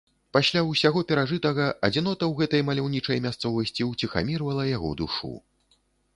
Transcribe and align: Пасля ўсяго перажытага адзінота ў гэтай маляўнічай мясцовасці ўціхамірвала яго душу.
Пасля 0.35 0.61
ўсяго 0.69 1.03
перажытага 1.11 1.67
адзінота 1.87 2.23
ў 2.29 2.31
гэтай 2.39 2.65
маляўнічай 2.71 3.23
мясцовасці 3.27 3.89
ўціхамірвала 3.93 4.69
яго 4.75 4.89
душу. 5.05 5.33